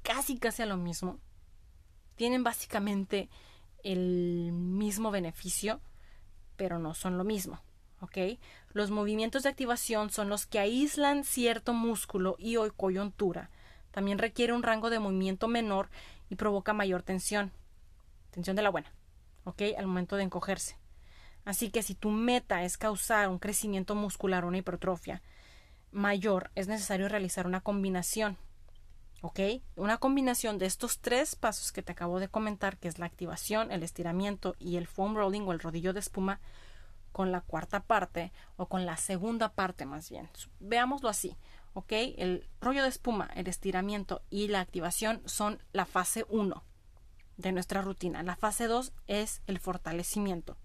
casi 0.03 0.39
casi 0.39 0.63
a 0.63 0.67
lo 0.67 0.77
mismo 0.77 1.19
tienen 2.23 2.45
básicamente 2.45 3.29
el 3.83 4.53
mismo 4.53 5.11
beneficio, 5.11 5.81
pero 6.55 6.79
no 6.79 6.95
son 6.95 7.19
lo 7.19 7.25
mismo. 7.25 7.61
¿ok? 8.01 8.39
Los 8.73 8.93
movimientos 8.93 9.43
de 9.43 9.49
activación 9.49 10.09
son 10.11 10.29
los 10.29 10.47
que 10.47 10.61
aíslan 10.61 11.25
cierto 11.25 11.73
músculo 11.73 12.37
y 12.39 12.59
o 12.59 12.73
coyuntura. 12.75 13.51
También 13.91 14.19
requiere 14.19 14.53
un 14.53 14.63
rango 14.63 14.89
de 14.89 15.01
movimiento 15.01 15.49
menor 15.49 15.89
y 16.31 16.37
provoca 16.37 16.73
mayor 16.73 17.03
tensión. 17.03 17.51
Tensión 18.31 18.55
de 18.55 18.63
la 18.63 18.71
buena, 18.71 18.93
¿ok? 19.43 19.61
Al 19.77 19.89
momento 19.89 20.15
de 20.15 20.23
encogerse. 20.23 20.77
Así 21.45 21.71
que 21.71 21.83
si 21.83 21.97
tu 21.97 22.11
meta 22.11 22.63
es 22.63 22.79
causar 22.79 23.29
un 23.31 23.41
crecimiento 23.41 23.97
muscular 23.97 24.45
o 24.45 24.47
una 24.47 24.59
hipertrofia 24.59 25.23
mayor, 25.91 26.53
es 26.55 26.69
necesario 26.69 27.09
realizar 27.09 27.49
una 27.49 27.63
combinación 27.63 28.39
¿Ok? 29.23 29.39
Una 29.77 29.99
combinación 29.99 30.59
de 30.59 30.67
estos 30.67 30.99
tres 30.99 31.37
pasos 31.37 31.71
que 31.71 31.83
te 31.83 31.93
acabo 31.93 32.19
de 32.19 32.29
comentar, 32.29 32.77
que 32.77 32.89
es 32.89 32.99
la 32.99 33.07
activación, 33.07 33.71
el 33.71 33.85
estiramiento 33.85 34.57
y 34.59 34.77
el 34.77 34.89
foam 34.89 35.15
rolling 35.15 35.43
o 35.43 35.53
el 35.53 35.61
rodillo 35.61 35.93
de 35.93 36.01
espuma, 36.01 36.41
con 37.13 37.31
la 37.31 37.41
cuarta 37.41 37.81
parte 37.81 38.33
o 38.57 38.67
con 38.67 38.85
la 38.85 38.97
segunda 38.97 39.53
parte 39.53 39.87
más 39.87 40.11
bien. 40.11 40.29
Veámoslo 40.59 41.09
así. 41.09 41.37
¿Ok? 41.75 41.93
El 41.93 42.49
rollo 42.61 42.83
de 42.83 42.89
espuma, 42.89 43.31
el 43.35 43.47
estiramiento 43.47 44.23
y 44.29 44.49
la 44.49 44.61
activación 44.61 45.23
son 45.25 45.63
la 45.73 45.87
fase 45.87 46.27
1 46.29 46.65
de 47.37 47.53
nuestra 47.53 47.81
rutina. 47.81 48.25
La 48.25 48.35
fase 48.35 48.67
2 48.67 48.93
es 49.07 49.41
el 49.47 49.61
fortalecimiento. 49.61 50.57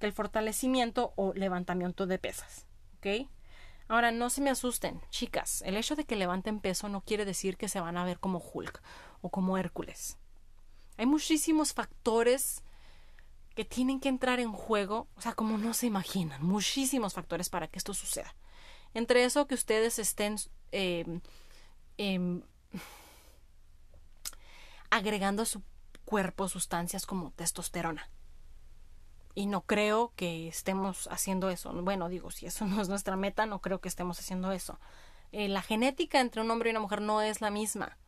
Que 0.00 0.06
el 0.06 0.12
fortalecimiento 0.12 1.12
o 1.16 1.32
levantamiento 1.32 2.06
de 2.06 2.18
pesas. 2.18 2.66
¿Ok? 2.96 3.28
Ahora, 3.86 4.10
no 4.10 4.30
se 4.30 4.40
me 4.40 4.50
asusten, 4.50 5.00
chicas, 5.10 5.62
el 5.62 5.76
hecho 5.76 5.94
de 5.94 6.04
que 6.04 6.16
levanten 6.16 6.60
peso 6.60 6.88
no 6.88 7.02
quiere 7.02 7.24
decir 7.24 7.56
que 7.56 7.68
se 7.68 7.80
van 7.80 7.98
a 7.98 8.04
ver 8.04 8.18
como 8.18 8.38
Hulk 8.38 8.80
o 9.20 9.28
como 9.28 9.58
Hércules. 9.58 10.16
Hay 10.96 11.06
muchísimos 11.06 11.74
factores 11.74 12.62
que 13.54 13.64
tienen 13.64 14.00
que 14.00 14.08
entrar 14.08 14.40
en 14.40 14.52
juego, 14.52 15.08
o 15.16 15.20
sea, 15.20 15.34
como 15.34 15.58
no 15.58 15.74
se 15.74 15.86
imaginan, 15.86 16.42
muchísimos 16.42 17.12
factores 17.12 17.50
para 17.50 17.68
que 17.68 17.78
esto 17.78 17.92
suceda. 17.92 18.34
Entre 18.94 19.24
eso 19.24 19.46
que 19.46 19.54
ustedes 19.54 19.98
estén 19.98 20.36
em, 20.72 21.20
em, 21.98 22.42
agregando 24.90 25.42
a 25.42 25.46
su 25.46 25.62
cuerpo 26.04 26.48
sustancias 26.48 27.06
como 27.06 27.32
testosterona 27.32 28.08
y 29.34 29.46
no 29.46 29.62
creo 29.62 30.12
que 30.16 30.48
estemos 30.48 31.08
haciendo 31.08 31.50
eso. 31.50 31.72
Bueno, 31.72 32.08
digo, 32.08 32.30
si 32.30 32.46
eso 32.46 32.66
no 32.66 32.80
es 32.80 32.88
nuestra 32.88 33.16
meta, 33.16 33.46
no 33.46 33.60
creo 33.60 33.80
que 33.80 33.88
estemos 33.88 34.18
haciendo 34.18 34.52
eso. 34.52 34.78
Eh, 35.32 35.48
la 35.48 35.62
genética 35.62 36.20
entre 36.20 36.40
un 36.40 36.50
hombre 36.50 36.70
y 36.70 36.72
una 36.72 36.80
mujer 36.80 37.00
no 37.00 37.20
es 37.20 37.40
la 37.40 37.50
misma. 37.50 37.98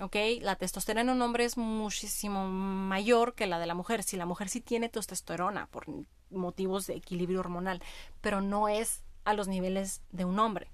¿Ok? 0.00 0.16
La 0.40 0.56
testosterona 0.56 1.12
en 1.12 1.16
un 1.16 1.22
hombre 1.22 1.44
es 1.44 1.56
muchísimo 1.56 2.48
mayor 2.48 3.34
que 3.34 3.46
la 3.46 3.58
de 3.58 3.66
la 3.66 3.74
mujer. 3.74 4.02
Si 4.02 4.16
la 4.16 4.26
mujer 4.26 4.48
sí 4.48 4.60
tiene 4.60 4.88
testosterona 4.88 5.66
por 5.66 5.86
motivos 6.30 6.86
de 6.86 6.94
equilibrio 6.96 7.40
hormonal, 7.40 7.80
pero 8.20 8.40
no 8.40 8.68
es 8.68 9.04
a 9.24 9.34
los 9.34 9.46
niveles 9.46 10.02
de 10.10 10.24
un 10.24 10.38
hombre. 10.40 10.72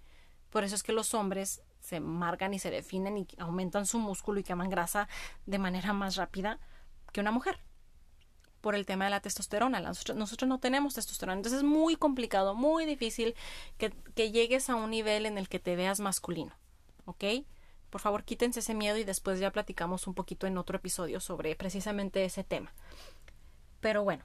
Por 0.48 0.64
eso 0.64 0.74
es 0.74 0.82
que 0.82 0.92
los 0.92 1.12
hombres 1.12 1.62
se 1.80 2.00
marcan 2.00 2.54
y 2.54 2.58
se 2.58 2.70
definen 2.70 3.18
y 3.18 3.26
aumentan 3.38 3.86
su 3.86 3.98
músculo 3.98 4.40
y 4.40 4.44
queman 4.44 4.70
grasa 4.70 5.08
de 5.46 5.58
manera 5.58 5.92
más 5.92 6.16
rápida 6.16 6.58
que 7.12 7.20
una 7.20 7.30
mujer 7.30 7.60
por 8.60 8.74
el 8.74 8.86
tema 8.86 9.04
de 9.04 9.10
la 9.10 9.20
testosterona. 9.20 9.80
Nosotros, 9.80 10.48
no 10.48 10.58
tenemos 10.58 10.94
testosterona. 10.94 11.38
Entonces 11.38 11.58
es 11.58 11.64
muy 11.64 11.96
complicado, 11.96 12.54
muy 12.54 12.86
difícil 12.86 13.34
que, 13.78 13.90
que, 14.14 14.30
llegues 14.30 14.70
a 14.70 14.76
un 14.76 14.90
nivel 14.90 15.26
en 15.26 15.38
el 15.38 15.48
que 15.48 15.58
te 15.58 15.76
veas 15.76 16.00
masculino. 16.00 16.52
¿Ok? 17.06 17.24
Por 17.90 18.00
favor, 18.00 18.24
quítense 18.24 18.60
ese 18.60 18.74
miedo 18.74 18.96
y 18.98 19.04
después 19.04 19.40
ya 19.40 19.50
platicamos 19.50 20.06
un 20.06 20.14
poquito 20.14 20.46
en 20.46 20.58
otro 20.58 20.76
episodio 20.76 21.20
sobre 21.20 21.56
precisamente 21.56 22.24
ese 22.24 22.44
tema. 22.44 22.72
Pero 23.80 24.04
bueno, 24.04 24.24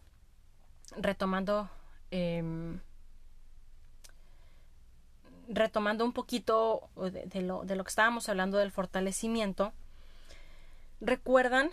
retomando. 0.97 1.69
Em, 2.11 2.79
retomando 5.47 6.05
un 6.05 6.13
poquito 6.13 6.89
de, 6.95 7.41
lo, 7.41 7.63
de 7.65 7.75
lo 7.75 7.83
que 7.83 7.89
estábamos 7.89 8.29
hablando 8.29 8.57
del 8.57 8.71
fortalecimiento, 8.71 9.73
recuerdan 11.01 11.69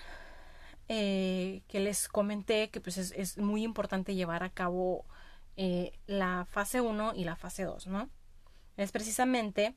eh, 0.95 1.63
que 1.69 1.81
les 1.81 2.07
comenté 2.07 2.69
que 2.69 2.79
pues 2.79 2.99
es, 2.99 3.39
muy 3.39 3.63
importante 3.63 4.15
llevar 4.15 4.43
a 4.43 4.51
cabo 4.51 5.07
eh, 5.57 5.99
la 6.07 6.45
fase 6.45 6.83
1 6.83 7.15
y 7.15 7.25
la 7.25 7.35
fase 7.35 7.65
2, 7.65 7.87
¿no? 7.87 8.11
Es 8.77 8.93
precisamente 8.93 9.75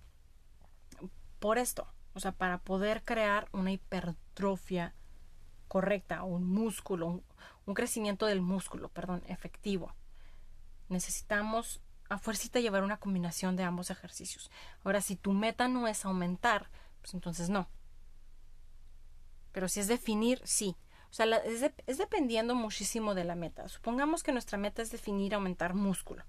por 1.40 1.58
esto, 1.58 1.88
o 2.16 2.20
sea, 2.20 2.34
para 2.34 2.58
poder 2.58 3.02
crear 3.06 3.48
una 3.54 3.72
hipertrofia 3.72 4.94
correcta, 5.70 6.24
un 6.24 6.50
músculo, 6.50 7.24
un 7.66 7.74
crecimiento 7.74 8.26
del 8.26 8.42
músculo, 8.42 8.90
perdón, 8.90 9.24
efectivo. 9.28 9.96
Necesitamos 10.90 11.80
a 12.10 12.18
fuercita 12.18 12.60
llevar 12.60 12.84
una 12.84 12.98
combinación 12.98 13.56
de 13.56 13.64
ambos 13.64 13.90
ejercicios. 13.90 14.52
Ahora, 14.84 15.00
si 15.00 15.16
tu 15.16 15.32
meta 15.32 15.70
no 15.70 15.88
es 15.88 16.04
aumentar, 16.04 16.70
pues 17.00 17.14
entonces 17.14 17.50
no. 17.50 17.70
Pero 19.54 19.70
si 19.70 19.80
es 19.80 19.88
definir, 19.88 20.42
sí. 20.44 20.76
O 21.16 21.24
sea, 21.24 21.28
es, 21.38 21.72
es 21.88 21.98
dependiendo 21.98 22.56
muchísimo 22.56 23.16
de 23.16 23.24
la 23.24 23.36
meta. 23.36 23.70
Supongamos 23.70 24.22
que 24.22 24.34
nuestra 24.34 24.58
meta 24.58 24.82
es 24.82 24.92
definir 24.92 25.34
aumentar 25.34 25.74
músculo. 25.74 26.26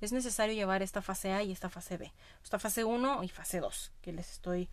Es 0.00 0.10
necesario 0.10 0.52
llevar 0.52 0.82
esta 0.82 1.00
fase 1.00 1.32
A 1.32 1.44
y 1.44 1.52
esta 1.52 1.68
fase 1.70 1.96
B. 1.96 2.12
Esta 2.42 2.58
fase 2.58 2.82
1 2.82 3.22
y 3.22 3.28
fase 3.28 3.60
2 3.60 3.92
que 4.02 4.12
les 4.12 4.32
estoy 4.32 4.68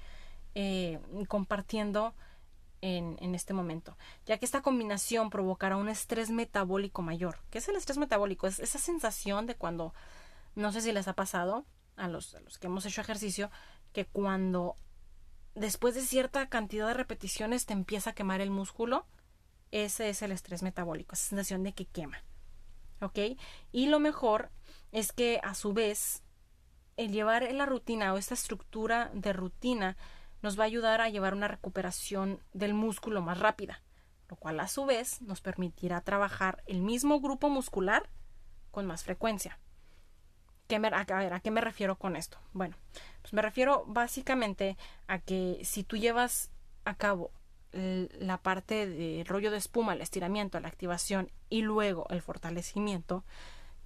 eh, 0.56 1.00
compartiendo 1.28 2.16
en, 2.82 3.16
en, 3.20 3.36
este 3.36 3.54
momento, 3.54 3.96
ya 4.26 4.40
que 4.40 4.46
esta 4.46 4.64
combinación 4.64 5.30
provocará 5.30 5.78
un 5.78 5.88
estrés 5.88 6.32
metabólico 6.32 7.04
mayor. 7.04 7.38
¿Qué 7.52 7.60
es 7.60 7.68
el 7.68 7.76
estrés 7.76 8.00
metabólico? 8.00 8.48
Es 8.48 8.58
esa 8.58 8.80
sensación 8.80 9.46
de 9.46 9.54
cuando, 9.54 9.94
no 10.56 10.72
sé 10.72 10.82
si 10.82 10.92
les 10.92 11.08
ha 11.08 11.14
pasado 11.14 11.64
a 11.96 12.08
los 12.08 12.36
que 12.60 12.66
hemos 12.66 12.88
hecho 12.88 13.02
ejercicio, 13.02 13.52
que 13.92 14.06
cuando 14.06 14.78
después 15.54 15.94
de 15.94 16.02
cierta 16.02 16.50
cantidad 16.50 16.88
de 16.88 16.96
repeticiones 16.96 17.68
te 17.68 17.74
empieza 17.74 18.10
a 18.10 18.14
quemar 18.14 18.42
el 18.42 18.50
músculo, 18.50 19.06
ese 19.74 20.10
es 20.10 20.22
el 20.22 20.32
estrés 20.32 20.62
metabólico, 20.62 21.15
esa 21.15 21.30
sensación 21.30 21.63
de 21.63 21.74
que 21.74 21.86
quema. 21.86 22.24
¿Ok? 23.01 23.20
Y 23.72 23.88
lo 23.88 24.00
mejor 24.00 24.51
es 24.92 25.12
que 25.12 25.39
a 25.44 25.56
su 25.56 25.74
vez 25.74 26.22
el 26.96 27.12
llevar 27.12 27.51
la 27.51 27.65
rutina 27.65 28.13
o 28.13 28.18
esta 28.18 28.36
estructura 28.36 29.10
de 29.13 29.34
rutina 29.34 29.98
nos 30.44 30.60
va 30.60 30.63
a 30.63 30.68
ayudar 30.68 31.01
a 31.01 31.10
llevar 31.10 31.34
una 31.34 31.48
recuperación 31.48 32.39
del 32.53 32.75
músculo 32.75 33.22
más 33.22 33.39
rápida, 33.39 33.82
lo 34.30 34.36
cual 34.36 34.60
a 34.60 34.68
su 34.68 34.86
vez 34.86 35.22
nos 35.22 35.42
permitirá 35.42 36.01
trabajar 36.01 36.62
el 36.68 36.82
mismo 36.82 37.20
grupo 37.20 37.50
muscular 37.50 38.10
con 38.70 38.86
más 38.86 39.03
frecuencia. 39.03 39.58
¿Qué 40.68 40.80
me, 40.80 40.89
a, 40.89 41.03
ver, 41.03 41.34
¿a 41.34 41.39
qué 41.39 41.51
me 41.51 41.62
refiero 41.62 41.98
con 41.98 42.15
esto? 42.15 42.38
Bueno, 42.53 42.77
pues 43.22 43.34
me 43.34 43.42
refiero 43.42 43.86
básicamente 43.88 44.77
a 45.08 45.20
que 45.20 45.60
si 45.63 45.84
tú 45.84 45.98
llevas 45.98 46.51
a 46.86 46.96
cabo 46.96 47.32
la 47.74 48.38
parte 48.38 48.88
del 48.88 49.25
rollo 49.25 49.51
de 49.51 49.58
espuma, 49.58 49.94
el 49.94 50.01
estiramiento, 50.01 50.60
la 50.60 50.68
activación 50.68 51.32
y 51.50 51.62
luego 51.62 52.08
el 52.10 52.22
fortalecimiento, 52.22 53.24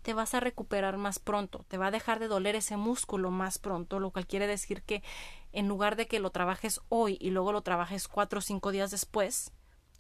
te 0.02 0.14
vas 0.14 0.34
a 0.34 0.40
recuperar 0.40 0.98
más 0.98 1.20
pronto, 1.20 1.66
te 1.68 1.78
va 1.78 1.88
a 1.88 1.92
dejar 1.92 2.20
de 2.20 2.28
doler 2.28 2.56
ese 2.56 2.78
músculo 2.78 3.32
más 3.32 3.60
pronto, 3.60 4.00
lo 4.00 4.12
cual 4.12 4.26
quiere 4.26 4.48
decir 4.48 4.82
que 4.84 5.04
en 5.52 5.68
lugar 5.68 5.96
de 5.96 6.08
que 6.08 6.20
lo 6.20 6.30
trabajes 6.30 6.80
hoy 6.90 7.18
y 7.20 7.32
luego 7.32 7.52
lo 7.52 7.62
trabajes 7.62 8.08
cuatro 8.08 8.40
o 8.40 8.42
cinco 8.42 8.72
días 8.72 8.92
después, 8.92 9.52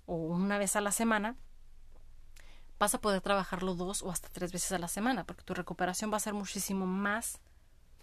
o 0.05 0.15
una 0.15 0.57
vez 0.57 0.75
a 0.75 0.81
la 0.81 0.91
semana, 0.91 1.35
vas 2.79 2.95
a 2.95 3.01
poder 3.01 3.21
trabajarlo 3.21 3.75
dos 3.75 4.01
o 4.03 4.11
hasta 4.11 4.29
tres 4.29 4.51
veces 4.51 4.71
a 4.71 4.79
la 4.79 4.87
semana, 4.87 5.25
porque 5.25 5.43
tu 5.43 5.53
recuperación 5.53 6.11
va 6.11 6.17
a 6.17 6.21
ser 6.21 6.33
muchísimo 6.33 6.85
más, 6.85 7.39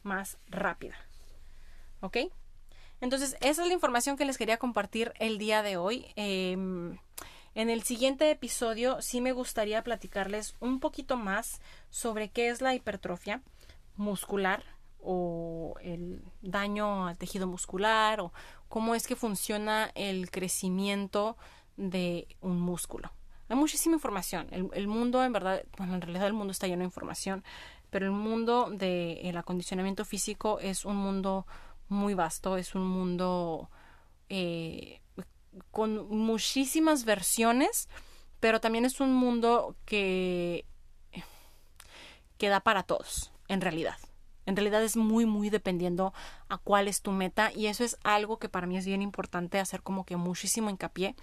más 0.03 0.37
rápida. 0.49 0.97
¿Ok? 2.01 2.19
Entonces, 3.05 3.37
esa 3.43 3.61
es 3.61 3.69
la 3.69 3.75
información 3.75 4.17
que 4.17 4.25
les 4.25 4.39
quería 4.39 4.57
compartir 4.57 5.13
el 5.19 5.37
día 5.37 5.63
de 5.63 5.77
hoy. 5.77 6.07
Eh, 6.17 6.53
en 6.53 7.71
el 7.71 7.83
siguiente 7.83 8.31
episodio 8.31 9.03
sí 9.03 9.21
me 9.21 9.33
gustaría 9.33 9.85
platicarles 9.85 10.57
un 10.59 10.81
poquito 10.81 11.19
más 11.19 11.61
sobre 11.91 12.31
qué 12.31 12.49
es 12.49 12.63
la 12.63 12.75
hipertrofia 12.75 13.43
muscular 13.97 14.65
o 15.03 15.75
el 15.83 16.23
daño 16.41 17.07
al 17.07 17.19
tejido 17.19 17.47
muscular 17.47 18.23
o 18.23 18.33
cómo 18.71 18.95
es 18.95 19.07
que 19.07 19.17
funciona 19.17 19.91
el 19.95 20.31
crecimiento 20.31 21.37
de 21.77 22.27
un 22.41 22.59
músculo. 22.59 23.13
Hay 23.51 23.57
muchísima 23.57 23.97
información. 23.97 24.49
El, 24.51 24.89
mundo, 24.89 25.23
en 25.23 25.33
verdad, 25.35 25.63
bueno, 25.77 25.97
en 25.97 26.01
realidad 26.01 26.27
el 26.27 26.33
mundo 26.33 26.53
está 26.53 26.69
lleno 26.69 26.81
de 26.81 26.87
información, 26.87 27.45
pero 27.91 28.07
el 28.07 28.13
mundo 28.13 28.71
del 28.71 29.37
acondicionamiento 29.37 30.07
físico 30.07 30.59
es 30.59 30.87
un 30.87 30.97
mundo 30.97 31.47
muy 31.95 32.15
vasto, 32.15 32.57
es 32.57 32.75
un 32.75 32.87
mundo 32.87 33.71
eh, 34.29 35.01
con 35.71 36.09
muchísimas 36.09 37.05
versiones, 37.05 37.89
pero 38.41 38.61
también 38.61 38.85
es 38.85 39.01
un 39.01 39.15
mundo 39.15 39.77
que, 39.85 40.67
que 42.37 42.49
da 42.49 42.61
para 42.61 42.83
todos, 42.83 43.33
en 43.49 43.61
realidad. 43.61 43.97
En 44.47 44.57
realidad 44.57 44.83
es 44.83 44.97
muy, 44.97 45.25
muy 45.25 45.49
dependiendo 45.49 46.13
a 46.49 46.59
cuál 46.59 46.89
es 46.89 47.01
tu 47.01 47.13
meta 47.13 47.51
y 47.55 47.67
eso 47.67 47.85
es 47.85 47.97
algo 48.05 48.39
que 48.39 48.49
para 48.51 48.67
mí 48.67 48.77
es 48.77 48.85
bien 48.85 49.01
importante 49.01 49.59
hacer 49.59 49.83
como 49.83 50.05
que 50.05 50.17
muchísimo 50.17 50.69
hincapié 50.69 51.15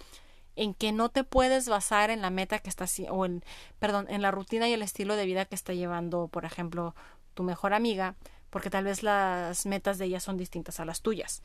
en 0.56 0.74
que 0.74 0.92
no 0.92 1.08
te 1.08 1.24
puedes 1.24 1.68
basar 1.68 2.10
en 2.10 2.20
la 2.20 2.30
meta 2.30 2.58
que 2.58 2.68
estás 2.68 3.00
o 3.10 3.24
en 3.24 3.44
perdón, 3.78 4.06
en 4.10 4.22
la 4.22 4.30
rutina 4.30 4.68
y 4.68 4.72
el 4.72 4.82
estilo 4.82 5.16
de 5.16 5.26
vida 5.26 5.44
que 5.44 5.54
está 5.54 5.72
llevando, 5.72 6.28
por 6.28 6.44
ejemplo, 6.44 6.94
tu 7.34 7.42
mejor 7.42 7.74
amiga, 7.74 8.16
porque 8.52 8.68
tal 8.68 8.84
vez 8.84 9.02
las 9.02 9.64
metas 9.64 9.96
de 9.96 10.04
ella 10.04 10.20
son 10.20 10.36
distintas 10.36 10.78
a 10.78 10.84
las 10.84 11.00
tuyas. 11.00 11.42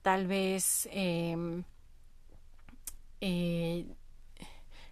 Tal 0.00 0.26
vez 0.26 0.88
eh, 0.90 1.62
eh, 3.20 3.86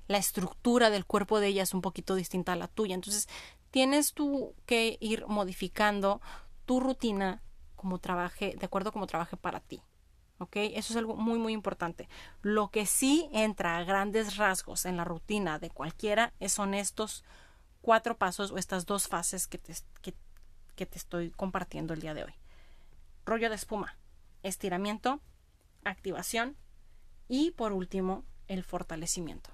la 0.09 0.19
estructura 0.19 0.91
del 0.91 1.07
cuerpo 1.07 1.41
de 1.41 1.47
ella 1.47 1.63
es 1.63 1.73
un 1.73 1.81
poquito 1.81 2.17
distinta 2.17 2.53
a 2.53 2.57
la 2.57 2.69
tuya. 2.69 2.95
Entonces, 2.95 3.31
tienes 3.71 4.13
tú 4.13 4.55
que 4.67 4.99
ir 5.01 5.27
modificando 5.27 6.21
tu 6.67 6.81
rutina 6.81 7.41
como 7.77 7.99
trabaje, 7.99 8.55
de 8.61 8.67
acuerdo 8.67 8.93
como 8.93 9.07
trabaje 9.07 9.39
para 9.39 9.61
ti. 9.61 9.83
¿Ok? 10.37 10.57
Eso 10.57 10.93
es 10.93 10.97
algo 10.99 11.17
muy, 11.17 11.39
muy 11.39 11.55
importante. 11.55 12.11
Lo 12.43 12.69
que 12.69 12.85
sí 12.85 13.31
entra 13.33 13.79
a 13.79 13.85
grandes 13.85 14.37
rasgos 14.37 14.85
en 14.85 14.99
la 14.99 15.05
rutina 15.05 15.59
de 15.59 15.71
cualquiera 15.71 16.35
son 16.47 16.75
estos 16.75 17.25
cuatro 17.81 18.19
pasos 18.19 18.51
o 18.51 18.59
estas 18.59 18.85
dos 18.85 19.09
fases 19.09 19.47
que 19.47 19.57
te, 19.57 19.75
que 20.03 20.15
te 20.75 20.99
estoy 20.99 21.31
compartiendo 21.31 21.95
el 21.95 22.01
día 22.01 22.15
de 22.15 22.25
hoy. 22.25 22.35
Rollo 23.25 23.49
de 23.49 23.57
espuma, 23.57 23.97
estiramiento, 24.43 25.21
activación 25.85 26.57
y 27.29 27.53
por 27.53 27.73
último, 27.73 28.25
el 28.49 28.65
fortalecimiento. 28.65 29.51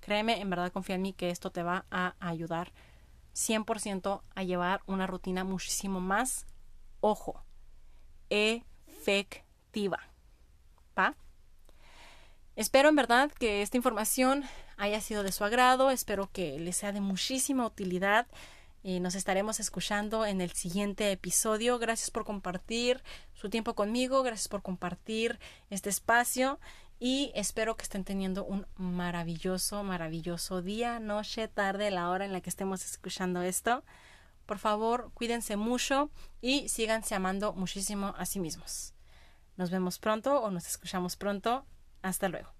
Créeme, 0.00 0.40
en 0.40 0.50
verdad 0.50 0.72
confía 0.72 0.96
en 0.96 1.02
mí 1.02 1.12
que 1.12 1.30
esto 1.30 1.50
te 1.50 1.62
va 1.62 1.86
a 1.90 2.14
ayudar 2.20 2.72
100% 3.34 4.22
a 4.34 4.42
llevar 4.42 4.82
una 4.86 5.06
rutina 5.06 5.44
muchísimo 5.44 6.00
más, 6.00 6.46
ojo, 7.00 7.42
efectiva. 8.30 10.00
¿Va? 10.98 11.14
Espero 12.56 12.88
en 12.88 12.96
verdad 12.96 13.30
que 13.30 13.62
esta 13.62 13.76
información 13.76 14.44
haya 14.76 15.00
sido 15.00 15.22
de 15.22 15.32
su 15.32 15.44
agrado, 15.44 15.90
espero 15.90 16.28
que 16.32 16.58
les 16.58 16.76
sea 16.76 16.92
de 16.92 17.00
muchísima 17.00 17.64
utilidad. 17.64 18.26
Y 18.82 19.00
nos 19.00 19.14
estaremos 19.14 19.60
escuchando 19.60 20.26
en 20.26 20.40
el 20.40 20.52
siguiente 20.52 21.10
episodio. 21.12 21.78
Gracias 21.78 22.10
por 22.10 22.24
compartir 22.24 23.02
su 23.34 23.50
tiempo 23.50 23.74
conmigo, 23.74 24.22
gracias 24.22 24.48
por 24.48 24.62
compartir 24.62 25.38
este 25.70 25.90
espacio 25.90 26.58
y 27.00 27.30
espero 27.34 27.76
que 27.76 27.84
estén 27.84 28.04
teniendo 28.04 28.44
un 28.44 28.66
maravilloso, 28.76 29.84
maravilloso 29.84 30.62
día, 30.62 30.98
noche, 30.98 31.48
tarde, 31.48 31.90
la 31.90 32.10
hora 32.10 32.24
en 32.24 32.32
la 32.32 32.40
que 32.40 32.50
estemos 32.50 32.84
escuchando 32.84 33.42
esto. 33.42 33.84
Por 34.46 34.58
favor, 34.58 35.10
cuídense 35.14 35.56
mucho 35.56 36.10
y 36.40 36.68
síganse 36.68 37.14
amando 37.14 37.52
muchísimo 37.52 38.14
a 38.16 38.26
sí 38.26 38.40
mismos. 38.40 38.94
Nos 39.56 39.70
vemos 39.70 39.98
pronto 39.98 40.40
o 40.40 40.50
nos 40.50 40.66
escuchamos 40.66 41.16
pronto. 41.16 41.66
Hasta 42.02 42.28
luego. 42.28 42.57